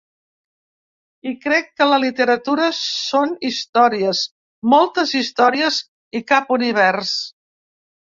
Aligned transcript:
I 1.31 1.33
crec 1.43 1.69
que 1.81 1.87
la 1.89 1.99
literatura 2.05 2.65
són 2.79 3.37
històries, 3.51 4.25
moltes 4.75 5.15
històries, 5.23 5.83
i 6.23 6.27
cap 6.37 6.55
univers. 6.61 7.19